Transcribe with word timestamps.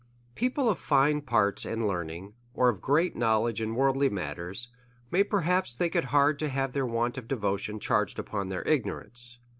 People 0.33 0.67
of 0.67 0.79
fine 0.79 1.21
parts 1.21 1.63
and 1.63 1.87
learning, 1.87 2.33
or 2.55 2.69
of 2.69 2.79
g 2.81 2.87
reatknow 2.87 3.43
ledge 3.43 3.61
in 3.61 3.75
worldly 3.75 4.09
matters, 4.09 4.69
may 5.11 5.21
perhaps 5.23 5.75
think 5.75 5.95
it 5.95 6.05
hard 6.05 6.39
to 6.39 6.49
have 6.49 6.73
their 6.73 6.87
want 6.87 7.19
of 7.19 7.27
devotion 7.27 7.79
charged 7.79 8.17
upon 8.17 8.49
their 8.49 8.63
igno 8.63 8.97
rance. 9.01 9.37